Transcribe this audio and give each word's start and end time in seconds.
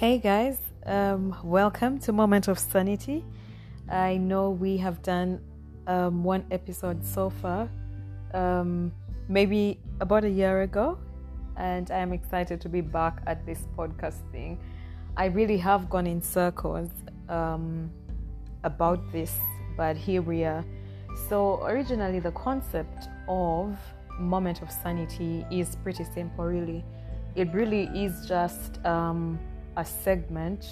Hey 0.00 0.16
guys, 0.16 0.56
um, 0.86 1.36
welcome 1.44 1.98
to 1.98 2.10
Moment 2.10 2.48
of 2.48 2.58
Sanity. 2.58 3.22
I 3.90 4.16
know 4.16 4.48
we 4.48 4.78
have 4.78 5.02
done 5.02 5.42
um, 5.86 6.24
one 6.24 6.46
episode 6.50 7.04
so 7.04 7.28
far, 7.28 7.68
um, 8.32 8.92
maybe 9.28 9.78
about 10.00 10.24
a 10.24 10.30
year 10.30 10.62
ago, 10.62 10.98
and 11.58 11.90
I 11.90 11.98
am 11.98 12.14
excited 12.14 12.62
to 12.62 12.68
be 12.70 12.80
back 12.80 13.20
at 13.26 13.44
this 13.44 13.66
podcast 13.76 14.22
thing. 14.32 14.58
I 15.18 15.26
really 15.26 15.58
have 15.58 15.90
gone 15.90 16.06
in 16.06 16.22
circles 16.22 16.88
um, 17.28 17.90
about 18.64 19.12
this, 19.12 19.36
but 19.76 19.98
here 19.98 20.22
we 20.22 20.44
are. 20.44 20.64
So, 21.28 21.62
originally, 21.66 22.20
the 22.20 22.32
concept 22.32 23.10
of 23.28 23.76
Moment 24.18 24.62
of 24.62 24.70
Sanity 24.70 25.44
is 25.50 25.76
pretty 25.82 26.04
simple, 26.04 26.46
really. 26.46 26.86
It 27.34 27.52
really 27.52 27.82
is 27.94 28.26
just 28.26 28.82
um, 28.86 29.38
a 29.76 29.84
segment 29.84 30.66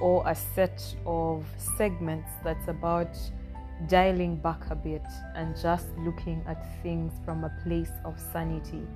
or 0.00 0.22
a 0.26 0.34
set 0.34 0.82
of 1.06 1.44
segments 1.56 2.30
that's 2.44 2.68
about 2.68 3.16
dialing 3.86 4.36
back 4.36 4.70
a 4.70 4.74
bit 4.74 5.04
and 5.34 5.56
just 5.60 5.86
looking 5.98 6.42
at 6.46 6.82
things 6.82 7.12
from 7.24 7.44
a 7.44 7.52
place 7.62 7.92
of 8.04 8.18
sanity. 8.32 8.86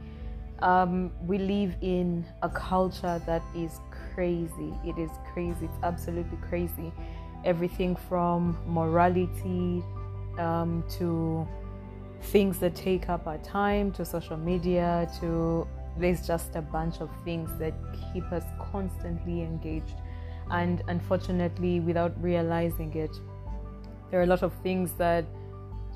Um, 0.61 1.11
we 1.27 1.39
live 1.39 1.75
in 1.81 2.25
a 2.43 2.49
culture 2.49 3.21
that 3.27 3.43
is 3.55 3.81
crazy. 4.15 4.73
It 4.85 4.99
is 4.99 5.11
crazy. 5.33 5.65
It's 5.65 5.79
absolutely 5.83 6.39
crazy. 6.49 6.93
Everything 7.45 7.97
from 8.09 8.57
morality 8.67 9.83
um, 10.39 10.85
to 10.99 11.47
things 12.23 12.59
that 12.59 12.77
take 12.77 13.09
up 13.09 13.27
our 13.27 13.39
time 13.39 13.91
to 13.93 14.05
social 14.05 14.37
media 14.37 15.11
to 15.21 15.67
there's 15.99 16.27
just 16.27 16.57
a 16.57 16.63
bunch 16.63 17.01
of 17.01 17.11
things 17.25 17.51
that 17.59 17.75
keep 18.13 18.31
us 18.33 18.45
constantly 18.73 19.43
engaged. 19.43 19.97
And 20.51 20.83
unfortunately, 20.89 21.81
without 21.81 22.13
realizing 22.23 22.95
it, 22.95 23.11
there 24.11 24.21
are 24.21 24.25
a 24.25 24.27
lot 24.27 24.43
of 24.43 24.53
things 24.63 24.93
that 24.99 25.25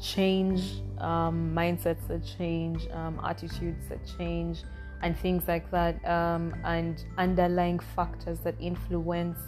change, 0.00 0.82
um, 0.98 1.52
mindsets 1.54 2.06
that 2.08 2.24
change, 2.38 2.86
um, 2.92 3.20
attitudes 3.24 3.88
that 3.88 4.00
change, 4.18 4.62
and 5.02 5.16
things 5.18 5.44
like 5.46 5.70
that, 5.70 6.02
um, 6.06 6.54
and 6.64 7.04
underlying 7.18 7.78
factors 7.78 8.38
that 8.40 8.54
influence 8.60 9.38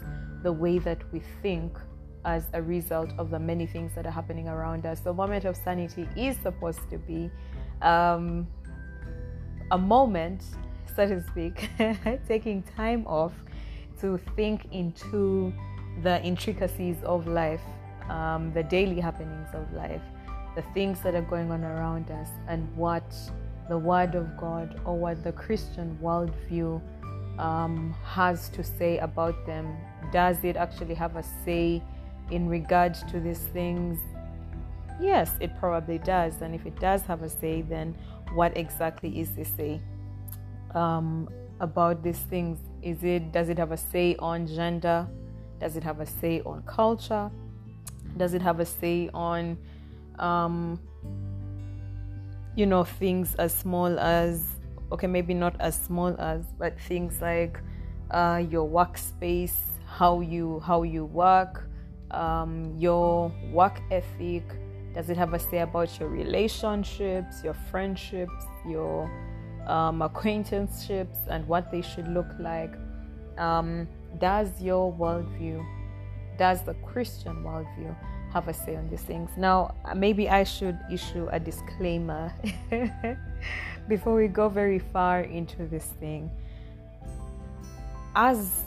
the 0.43 0.53
way 0.53 0.79
that 0.79 1.01
we 1.13 1.23
think 1.43 1.77
as 2.25 2.45
a 2.53 2.63
result 2.63 3.11
of 3.19 3.31
the 3.31 3.39
many 3.39 3.67
things 3.67 3.95
that 3.95 4.07
are 4.07 4.11
happening 4.11 4.49
around 4.49 4.85
us. 4.85 5.01
The 5.01 5.13
moment 5.13 5.45
of 5.45 5.57
sanity 5.57 6.07
is 6.17 6.37
supposed 6.37 6.89
to 6.91 6.99
be 6.99 7.31
um, 7.83 8.47
a 9.71 9.79
moment, 9.79 10.43
so 10.95 11.07
to 11.07 11.23
speak, 11.23 11.69
taking 12.29 12.63
time 12.77 13.07
off 13.07 13.33
to 14.01 14.19
think 14.37 14.67
into 14.73 15.53
the 16.03 16.23
intricacies 16.23 16.97
of 17.03 17.27
life, 17.27 17.61
um, 18.09 18.53
the 18.53 18.63
daily 18.63 19.01
happenings 19.01 19.49
of 19.55 19.71
life, 19.73 20.03
the 20.57 20.63
things 20.75 21.01
that 21.03 21.15
are 21.15 21.23
going 21.23 21.51
on 21.51 21.65
around 21.65 22.11
us, 22.11 22.29
and 22.49 22.75
what 22.77 23.15
the 23.69 23.77
Word 23.77 24.15
of 24.15 24.37
God 24.37 24.81
or 24.85 24.97
what 24.97 25.23
the 25.23 25.33
Christian 25.33 25.99
worldview 26.03 26.81
um, 27.39 27.95
has 28.05 28.49
to 28.51 28.65
say 28.65 28.99
about 28.99 29.47
them. 29.47 29.77
Does 30.13 30.43
it 30.43 30.57
actually 30.57 30.95
have 30.95 31.17
a 31.17 31.25
say 31.45 31.83
in 32.31 32.49
regard 32.49 32.95
to 33.11 33.21
these 33.21 33.45
things? 33.53 33.99
Yes, 35.01 35.33
it 35.41 35.57
probably 35.59 35.99
does. 35.99 36.41
And 36.41 36.55
if 36.55 36.67
it 36.67 36.79
does 36.81 37.03
have 37.03 37.23
a 37.23 37.29
say, 37.29 37.63
then 37.63 37.95
what 38.33 38.57
exactly 38.57 39.21
is 39.21 39.35
the 39.35 39.45
say 39.45 39.81
um, 40.75 41.29
about 41.61 42.03
these 42.03 42.19
things? 42.19 42.59
Is 42.83 43.03
it 43.03 43.33
does 43.33 43.49
it 43.49 43.59
have 43.59 43.73
a 43.73 43.77
say 43.77 44.17
on 44.19 44.47
gender? 44.47 45.07
Does 45.61 45.77
it 45.77 45.83
have 45.83 46.01
a 46.01 46.07
say 46.07 46.41
on 46.43 46.63
culture? 46.63 47.31
Does 48.17 48.35
it 48.35 48.43
have 48.43 48.61
a 48.61 48.67
say 48.67 49.11
on 49.13 49.59
um, 50.19 50.81
you 52.57 52.67
know 52.67 52.85
things 52.85 53.35
as 53.37 53.55
small 53.55 53.99
as 53.99 54.45
okay 54.91 55.07
maybe 55.07 55.35
not 55.35 55.55
as 55.61 55.81
small 55.81 56.15
as 56.19 56.45
but 56.59 56.79
things 56.81 57.21
like 57.21 57.61
uh, 58.11 58.43
your 58.51 58.69
workspace 58.69 59.55
how 59.87 60.21
you 60.21 60.61
how 60.61 60.83
you 60.83 61.05
work 61.05 61.69
um, 62.11 62.75
your 62.77 63.33
work 63.53 63.81
ethic 63.91 64.43
does 64.99 65.11
it 65.11 65.17
have 65.17 65.33
a 65.33 65.39
say 65.39 65.61
about 65.61 66.01
your 66.01 66.09
relationships, 66.09 67.45
your 67.45 67.55
friendships, 67.71 68.45
your 68.67 69.09
um, 69.69 70.03
acquaintanceships, 70.03 71.19
and 71.31 71.47
what 71.47 71.71
they 71.71 71.83
should 71.83 72.09
look 72.09 72.27
like? 72.41 72.75
Um, 73.39 73.87
does 74.19 74.61
your 74.61 74.93
worldview, 74.93 75.65
does 76.37 76.65
the 76.65 76.75
Christian 76.75 77.45
worldview 77.45 77.95
have 78.33 78.49
a 78.49 78.53
say 78.53 78.75
on 78.75 78.91
these 78.91 79.03
things? 79.03 79.31
Now, 79.37 79.77
maybe 79.95 80.29
I 80.29 80.43
should 80.43 80.77
issue 80.91 81.29
a 81.31 81.39
disclaimer 81.39 82.35
before 83.89 84.17
we 84.17 84.27
go 84.27 84.49
very 84.49 84.81
far 84.81 85.21
into 85.21 85.65
this 85.67 85.87
thing. 86.01 86.29
As 88.17 88.65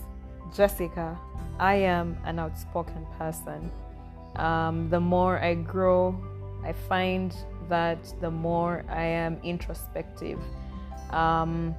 Jessica, 0.56 1.20
I 1.60 1.74
am 1.74 2.18
an 2.24 2.40
outspoken 2.40 3.06
person 3.18 3.70
um, 4.42 4.90
the 4.90 5.00
more 5.00 5.40
I 5.40 5.54
grow, 5.54 6.20
I 6.66 6.74
find 6.74 7.34
that 7.70 8.14
the 8.22 8.32
more 8.32 8.84
I 8.90 9.04
am 9.04 9.40
introspective. 9.44 10.40
Um, 11.12 11.76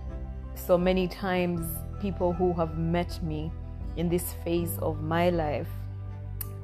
so 0.55 0.79
many 0.79 1.09
times, 1.09 1.67
people 2.01 2.33
who 2.33 2.53
have 2.55 2.79
met 2.79 3.23
me 3.23 3.51
in 3.97 4.09
this 4.09 4.35
phase 4.45 4.79
of 4.79 5.03
my 5.03 5.31
life 5.31 5.69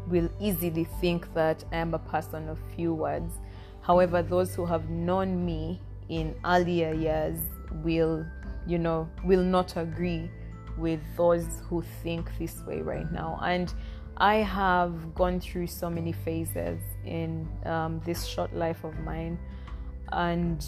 will 0.07 0.31
easily 0.41 0.85
think 1.01 1.33
that 1.35 1.65
I 1.73 1.77
am 1.77 1.95
a 1.95 1.99
person 1.99 2.49
of 2.49 2.59
few 2.77 2.95
words. 2.95 3.35
However, 3.83 4.23
those 4.23 4.55
who 4.55 4.65
have 4.67 4.89
known 4.89 5.45
me 5.45 5.81
in 6.09 6.35
earlier 6.45 6.95
years 6.95 7.39
will, 7.83 8.25
you 8.67 8.79
know, 8.79 9.09
will 9.25 9.43
not 9.43 9.77
agree 9.77 10.31
with 10.79 11.01
those 11.17 11.61
who 11.69 11.83
think 12.03 12.31
this 12.39 12.63
way 12.67 12.81
right 12.81 13.11
now. 13.13 13.39
And 13.43 13.75
I 14.19 14.37
have 14.37 15.15
gone 15.15 15.41
through 15.41 15.69
so 15.69 15.89
many 15.89 16.13
phases 16.13 16.81
in 17.05 17.49
um, 17.65 18.01
this 18.05 18.27
short 18.27 18.53
life 18.55 18.83
of 18.83 18.99
mine, 19.01 19.39
and 20.13 20.65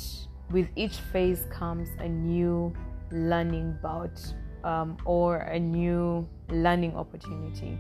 with 0.50 0.69
each 0.77 0.97
phase 1.12 1.47
comes 1.50 1.88
a 1.99 2.09
new 2.09 2.72
learning 3.11 3.77
bout 3.83 4.21
um, 4.62 4.97
or 5.05 5.38
a 5.38 5.59
new 5.59 6.28
learning 6.49 6.94
opportunity. 6.94 7.77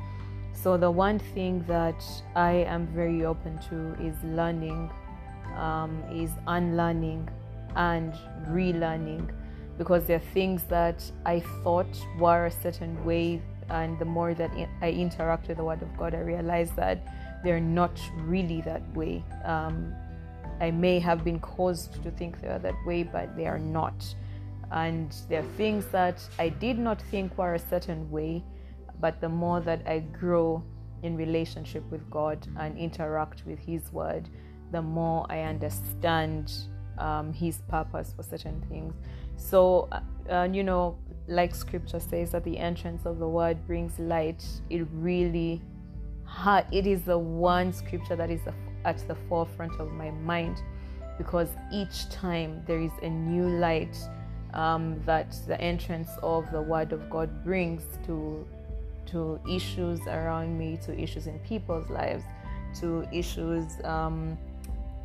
So, 0.52 0.76
the 0.76 0.90
one 0.90 1.20
thing 1.20 1.64
that 1.68 2.02
I 2.34 2.52
am 2.52 2.88
very 2.88 3.24
open 3.24 3.58
to 3.68 3.94
is 4.04 4.16
learning, 4.24 4.90
um, 5.56 6.02
is 6.12 6.30
unlearning, 6.48 7.28
and 7.76 8.12
relearning 8.48 9.30
because 9.78 10.04
there 10.04 10.16
are 10.16 10.32
things 10.34 10.64
that 10.64 11.02
I 11.24 11.40
thought 11.62 11.96
were 12.18 12.46
a 12.46 12.50
certain 12.50 13.02
way 13.04 13.40
and 13.70 13.98
the 13.98 14.04
more 14.04 14.34
that 14.34 14.50
I 14.82 14.90
interact 14.90 15.48
with 15.48 15.56
the 15.56 15.64
Word 15.64 15.82
of 15.82 15.96
God, 15.96 16.14
I 16.14 16.20
realize 16.20 16.70
that 16.72 17.06
they're 17.42 17.60
not 17.60 17.98
really 18.16 18.60
that 18.62 18.82
way. 18.94 19.24
Um, 19.44 19.94
I 20.60 20.70
may 20.70 20.98
have 20.98 21.24
been 21.24 21.40
caused 21.40 22.02
to 22.02 22.10
think 22.10 22.40
they 22.40 22.48
are 22.48 22.58
that 22.58 22.74
way, 22.84 23.02
but 23.02 23.34
they 23.36 23.46
are 23.46 23.58
not. 23.58 24.14
And 24.70 25.14
there 25.28 25.40
are 25.40 25.56
things 25.56 25.86
that 25.86 26.22
I 26.38 26.50
did 26.50 26.78
not 26.78 27.00
think 27.10 27.36
were 27.38 27.54
a 27.54 27.58
certain 27.58 28.10
way, 28.10 28.44
but 29.00 29.20
the 29.20 29.28
more 29.28 29.60
that 29.60 29.82
I 29.86 30.00
grow 30.00 30.62
in 31.02 31.16
relationship 31.16 31.82
with 31.90 32.08
God 32.10 32.46
and 32.58 32.76
interact 32.76 33.46
with 33.46 33.58
His 33.58 33.92
Word, 33.92 34.28
the 34.70 34.82
more 34.82 35.26
I 35.30 35.40
understand 35.42 36.52
um, 36.98 37.32
His 37.32 37.62
purpose 37.68 38.12
for 38.14 38.22
certain 38.22 38.60
things. 38.68 38.94
So, 39.36 39.88
uh, 40.30 40.48
you 40.52 40.62
know, 40.62 40.98
like 41.30 41.54
scripture 41.54 42.00
says 42.00 42.32
that 42.32 42.44
the 42.44 42.58
entrance 42.58 43.06
of 43.06 43.18
the 43.18 43.28
word 43.28 43.56
brings 43.66 43.98
light 43.98 44.44
it 44.68 44.86
really 44.92 45.62
it 46.72 46.86
is 46.86 47.02
the 47.02 47.16
one 47.16 47.72
scripture 47.72 48.16
that 48.16 48.30
is 48.30 48.40
at 48.84 48.98
the 49.08 49.14
forefront 49.28 49.72
of 49.80 49.92
my 49.92 50.10
mind 50.10 50.62
because 51.18 51.48
each 51.72 52.08
time 52.10 52.62
there 52.66 52.80
is 52.80 52.90
a 53.02 53.08
new 53.08 53.46
light 53.58 53.96
um, 54.54 55.00
that 55.06 55.36
the 55.46 55.60
entrance 55.60 56.10
of 56.22 56.50
the 56.50 56.60
word 56.60 56.92
of 56.92 57.08
god 57.08 57.44
brings 57.44 57.82
to 58.04 58.46
to 59.06 59.38
issues 59.48 60.00
around 60.06 60.58
me 60.58 60.78
to 60.82 60.98
issues 60.98 61.26
in 61.26 61.38
people's 61.40 61.88
lives 61.90 62.24
to 62.74 63.06
issues 63.12 63.64
um, 63.84 64.36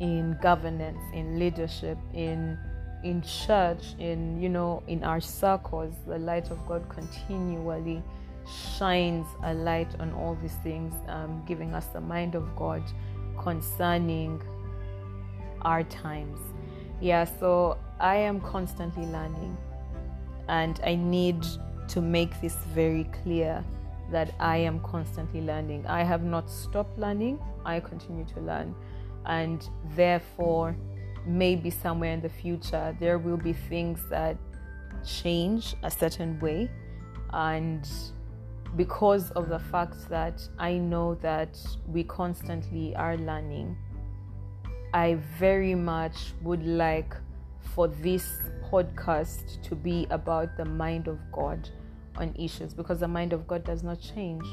in 0.00 0.36
governance 0.42 1.00
in 1.14 1.38
leadership 1.38 1.98
in 2.14 2.58
in 3.02 3.22
church, 3.22 3.94
in 3.98 4.40
you 4.40 4.48
know, 4.48 4.82
in 4.86 5.04
our 5.04 5.20
circles, 5.20 5.94
the 6.06 6.18
light 6.18 6.50
of 6.50 6.66
God 6.66 6.88
continually 6.88 8.02
shines 8.78 9.26
a 9.42 9.54
light 9.54 9.88
on 9.98 10.12
all 10.12 10.36
these 10.40 10.54
things, 10.62 10.94
um, 11.08 11.42
giving 11.46 11.74
us 11.74 11.86
the 11.86 12.00
mind 12.00 12.34
of 12.34 12.54
God 12.56 12.82
concerning 13.38 14.40
our 15.62 15.82
times. 15.84 16.38
Yeah, 17.00 17.24
so 17.24 17.78
I 18.00 18.16
am 18.16 18.40
constantly 18.40 19.04
learning, 19.06 19.56
and 20.48 20.80
I 20.84 20.94
need 20.94 21.44
to 21.88 22.00
make 22.00 22.40
this 22.40 22.56
very 22.74 23.04
clear 23.22 23.64
that 24.10 24.32
I 24.38 24.58
am 24.58 24.80
constantly 24.80 25.40
learning. 25.40 25.86
I 25.86 26.04
have 26.04 26.22
not 26.22 26.48
stopped 26.48 26.98
learning, 26.98 27.38
I 27.64 27.80
continue 27.80 28.24
to 28.34 28.40
learn. 28.40 28.74
And 29.26 29.68
therefore, 29.96 30.76
maybe 31.26 31.70
somewhere 31.70 32.12
in 32.12 32.20
the 32.20 32.28
future, 32.28 32.96
there 33.00 33.18
will 33.18 33.36
be 33.36 33.52
things 33.52 34.00
that 34.10 34.36
change 35.04 35.74
a 35.82 35.90
certain 35.90 36.38
way. 36.40 36.70
And 37.32 37.88
because 38.76 39.30
of 39.32 39.48
the 39.48 39.58
fact 39.58 40.08
that 40.08 40.40
I 40.58 40.78
know 40.78 41.14
that 41.16 41.58
we 41.86 42.04
constantly 42.04 42.94
are 42.96 43.16
learning, 43.16 43.76
I 44.92 45.14
very 45.38 45.74
much 45.74 46.32
would 46.42 46.64
like 46.64 47.14
for 47.74 47.88
this 47.88 48.38
podcast 48.70 49.62
to 49.62 49.74
be 49.74 50.06
about 50.10 50.56
the 50.56 50.64
mind 50.64 51.08
of 51.08 51.18
God 51.32 51.68
on 52.16 52.34
issues 52.38 52.74
because 52.74 53.00
the 53.00 53.08
mind 53.08 53.32
of 53.32 53.46
God 53.46 53.64
does 53.64 53.82
not 53.82 54.00
change. 54.00 54.44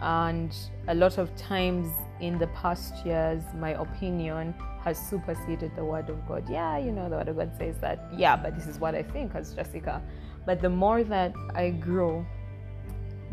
And 0.00 0.56
a 0.88 0.94
lot 0.94 1.18
of 1.18 1.34
times 1.36 1.88
in 2.20 2.38
the 2.38 2.46
past 2.48 3.04
years, 3.04 3.42
my 3.58 3.70
opinion 3.70 4.54
has 4.82 4.98
superseded 4.98 5.74
the 5.76 5.84
word 5.84 6.08
of 6.08 6.26
God. 6.26 6.48
Yeah, 6.48 6.78
you 6.78 6.92
know, 6.92 7.08
the 7.08 7.16
word 7.16 7.28
of 7.28 7.36
God 7.36 7.52
says 7.58 7.78
that, 7.78 8.08
yeah, 8.16 8.36
but 8.36 8.54
this 8.54 8.66
is 8.66 8.78
what 8.78 8.94
I 8.94 9.02
think 9.02 9.34
as 9.34 9.54
Jessica. 9.54 10.02
But 10.46 10.60
the 10.60 10.70
more 10.70 11.04
that 11.04 11.34
I 11.54 11.70
grow, 11.70 12.24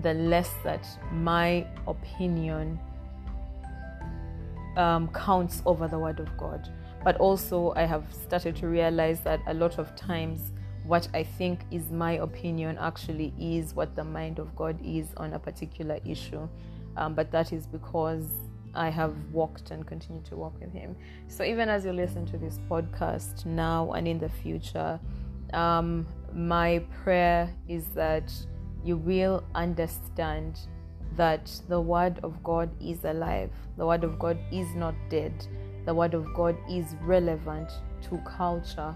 the 0.02 0.14
less 0.14 0.52
that 0.64 0.86
my 1.12 1.66
opinion 1.88 2.80
um, 4.76 5.08
counts 5.10 5.62
over 5.66 5.88
the 5.88 5.98
word 5.98 6.20
of 6.20 6.36
God. 6.38 6.70
But 7.04 7.18
also, 7.18 7.74
I 7.76 7.84
have 7.84 8.06
started 8.12 8.56
to 8.58 8.68
realize 8.68 9.22
that 9.22 9.40
a 9.48 9.54
lot 9.54 9.80
of 9.80 9.96
times 9.96 10.52
what 10.86 11.08
I 11.14 11.24
think 11.24 11.62
is 11.72 11.92
my 11.92 12.14
opinion 12.14 12.78
actually 12.80 13.34
is 13.40 13.74
what 13.74 13.96
the 13.96 14.04
mind 14.04 14.40
of 14.40 14.56
God 14.56 14.80
is 14.84 15.10
on 15.18 15.34
a 15.34 15.40
particular 15.40 16.00
issue. 16.06 16.48
Um, 16.96 17.14
but 17.14 17.32
that 17.32 17.52
is 17.52 17.68
because 17.68 18.30
I 18.78 18.90
have 18.90 19.16
walked 19.32 19.72
and 19.72 19.86
continue 19.86 20.22
to 20.24 20.36
walk 20.36 20.60
with 20.60 20.72
Him. 20.72 20.96
So 21.28 21.44
even 21.44 21.68
as 21.68 21.84
you 21.84 21.92
listen 21.92 22.26
to 22.28 22.38
this 22.38 22.60
podcast 22.70 23.46
now 23.46 23.92
and 23.94 24.08
in 24.08 24.20
the 24.20 24.30
future, 24.30 25.00
um, 25.54 26.06
my 26.34 26.84
prayer 27.04 27.54
is 27.68 27.88
that 27.96 28.32
you 28.84 28.98
will 28.98 29.44
understand 29.56 30.60
that 31.16 31.52
the 31.68 31.82
Word 31.82 32.20
of 32.24 32.44
God 32.44 32.70
is 32.80 33.04
alive. 33.04 33.52
The 33.78 33.86
Word 33.86 34.04
of 34.04 34.20
God 34.20 34.38
is 34.52 34.68
not 34.76 34.96
dead. 35.10 35.34
The 35.86 35.94
Word 35.94 36.14
of 36.14 36.34
God 36.34 36.56
is 36.70 36.96
relevant 37.02 37.72
to 38.04 38.18
culture 38.26 38.96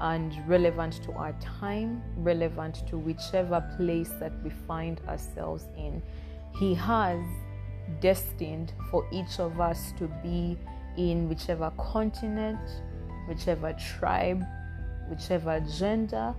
and 0.00 0.34
relevant 0.48 1.02
to 1.04 1.12
our 1.12 1.32
time, 1.40 2.02
relevant 2.16 2.86
to 2.88 2.96
whichever 2.96 3.60
place 3.76 4.10
that 4.18 4.32
we 4.42 4.50
find 4.66 5.00
ourselves 5.06 5.66
in. 5.76 6.02
He 6.58 6.74
has 6.74 7.20
destined 8.00 8.72
for 8.90 9.06
each 9.12 9.38
of 9.38 9.60
us 9.60 9.92
to 9.98 10.08
be 10.22 10.58
in 10.96 11.28
whichever 11.28 11.70
continent, 11.78 12.58
whichever 13.28 13.72
tribe, 13.74 14.44
whichever 15.08 15.60
gender 15.60 16.34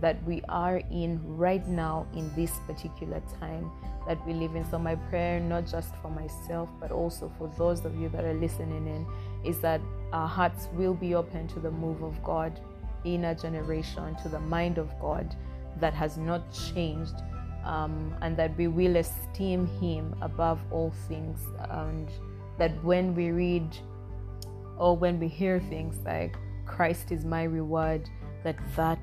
that 0.00 0.22
we 0.24 0.42
are 0.48 0.78
in 0.90 1.20
right 1.36 1.66
now 1.68 2.06
in 2.14 2.30
this 2.34 2.50
particular 2.66 3.22
time 3.38 3.70
that 4.06 4.24
we 4.26 4.34
live 4.34 4.54
in. 4.54 4.68
So, 4.70 4.78
my 4.78 4.96
prayer, 4.96 5.40
not 5.40 5.66
just 5.66 5.94
for 6.02 6.10
myself, 6.10 6.68
but 6.80 6.90
also 6.90 7.32
for 7.38 7.50
those 7.56 7.84
of 7.84 7.98
you 7.98 8.08
that 8.10 8.24
are 8.24 8.34
listening 8.34 8.86
in, 8.86 9.06
is 9.44 9.60
that 9.60 9.80
our 10.12 10.28
hearts 10.28 10.68
will 10.74 10.94
be 10.94 11.14
open 11.14 11.48
to 11.48 11.60
the 11.60 11.70
move 11.70 12.02
of 12.02 12.22
God 12.22 12.60
in 13.04 13.24
a 13.26 13.34
generation 13.34 14.16
to 14.22 14.28
the 14.28 14.40
mind 14.40 14.78
of 14.78 14.88
God 15.00 15.34
that 15.80 15.94
has 15.94 16.16
not 16.16 16.42
changed, 16.52 17.14
um, 17.64 18.14
and 18.22 18.36
that 18.36 18.56
we 18.56 18.68
will 18.68 18.96
esteem 18.96 19.66
Him 19.80 20.14
above 20.20 20.60
all 20.70 20.92
things. 21.08 21.40
And 21.70 22.10
that 22.58 22.82
when 22.84 23.14
we 23.14 23.30
read 23.30 23.76
or 24.76 24.96
when 24.96 25.18
we 25.18 25.28
hear 25.28 25.60
things 25.60 25.96
like 26.04 26.36
Christ 26.66 27.12
is 27.12 27.24
my 27.24 27.44
reward, 27.44 28.08
that 28.42 28.56
that 28.76 28.98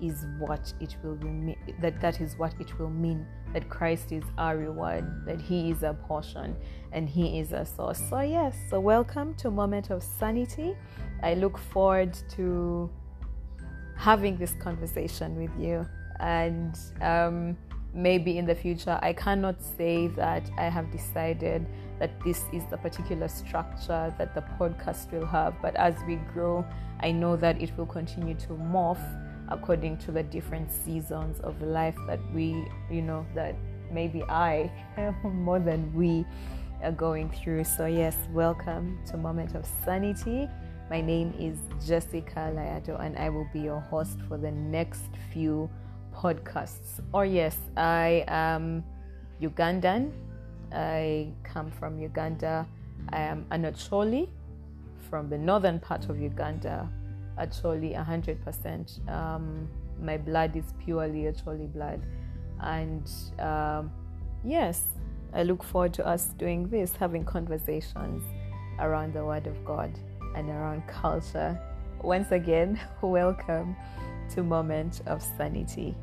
is 0.00 0.26
what 0.38 0.72
it 0.80 0.96
will 1.04 1.14
mean 1.16 1.56
that 1.80 2.00
that 2.00 2.20
is 2.20 2.36
what 2.36 2.52
it 2.58 2.76
will 2.76 2.90
mean 2.90 3.24
that 3.52 3.68
Christ 3.68 4.10
is 4.10 4.24
our 4.36 4.56
reward 4.56 5.04
that 5.24 5.40
he 5.40 5.70
is 5.70 5.84
a 5.84 5.94
portion 5.94 6.56
and 6.90 7.08
he 7.08 7.38
is 7.38 7.52
a 7.52 7.64
source 7.64 8.02
so 8.10 8.18
yes 8.18 8.56
so 8.68 8.80
welcome 8.80 9.32
to 9.36 9.48
moment 9.48 9.90
of 9.90 10.02
sanity 10.02 10.74
i 11.22 11.34
look 11.34 11.56
forward 11.56 12.18
to 12.30 12.90
having 14.02 14.36
this 14.36 14.54
conversation 14.54 15.36
with 15.36 15.50
you. 15.56 15.86
And 16.18 16.76
um, 17.00 17.56
maybe 17.94 18.38
in 18.38 18.46
the 18.46 18.54
future, 18.54 18.98
I 19.02 19.12
cannot 19.12 19.62
say 19.62 20.08
that 20.08 20.50
I 20.58 20.64
have 20.64 20.90
decided 20.90 21.66
that 21.98 22.18
this 22.24 22.44
is 22.52 22.64
the 22.70 22.76
particular 22.78 23.28
structure 23.28 24.14
that 24.18 24.34
the 24.34 24.42
podcast 24.58 25.12
will 25.12 25.26
have. 25.26 25.54
But 25.60 25.76
as 25.76 25.94
we 26.06 26.16
grow, 26.32 26.64
I 27.00 27.12
know 27.12 27.36
that 27.36 27.60
it 27.60 27.76
will 27.76 27.86
continue 27.86 28.34
to 28.34 28.48
morph 28.48 29.02
according 29.48 29.98
to 29.98 30.12
the 30.12 30.22
different 30.22 30.72
seasons 30.72 31.40
of 31.40 31.60
life 31.60 31.96
that 32.06 32.20
we, 32.32 32.66
you 32.90 33.02
know, 33.02 33.26
that 33.34 33.54
maybe 33.92 34.22
I, 34.24 34.70
more 35.24 35.58
than 35.58 35.92
we, 35.94 36.24
are 36.82 36.92
going 36.92 37.30
through. 37.30 37.62
So, 37.62 37.86
yes, 37.86 38.16
welcome 38.32 38.98
to 39.06 39.16
Moment 39.16 39.54
of 39.54 39.64
Sanity. 39.84 40.48
My 40.90 41.00
name 41.00 41.32
is 41.38 41.58
Jessica 41.86 42.52
Layato, 42.52 43.00
and 43.00 43.16
I 43.16 43.28
will 43.28 43.48
be 43.52 43.60
your 43.60 43.80
host 43.80 44.18
for 44.28 44.36
the 44.36 44.50
next 44.50 45.04
few 45.32 45.70
podcasts. 46.14 47.00
Or, 47.12 47.24
yes, 47.24 47.56
I 47.76 48.24
am 48.28 48.84
Ugandan. 49.40 50.12
I 50.72 51.32
come 51.42 51.70
from 51.70 51.98
Uganda. 51.98 52.66
I 53.10 53.20
am 53.20 53.46
an 53.50 53.64
Acholi 53.64 54.28
from 55.10 55.28
the 55.28 55.38
northern 55.38 55.78
part 55.78 56.08
of 56.08 56.20
Uganda. 56.20 56.88
Acholi, 57.38 57.94
100%. 57.96 59.08
Um, 59.10 59.68
my 60.00 60.16
blood 60.16 60.56
is 60.56 60.64
purely 60.84 61.24
Acholi 61.24 61.72
blood. 61.72 62.00
And 62.60 63.10
um, 63.38 63.90
yes, 64.44 64.84
I 65.34 65.42
look 65.42 65.62
forward 65.62 65.94
to 65.94 66.06
us 66.06 66.26
doing 66.38 66.68
this, 66.68 66.94
having 66.96 67.24
conversations 67.24 68.22
around 68.78 69.14
the 69.14 69.24
Word 69.24 69.46
of 69.46 69.64
God 69.64 69.90
and 70.36 70.48
around 70.48 70.86
culture. 70.86 71.58
Once 72.02 72.32
again, 72.32 72.80
welcome 73.02 73.76
to 74.34 74.42
Moment 74.42 75.02
of 75.06 75.22
Sanity. 75.22 75.94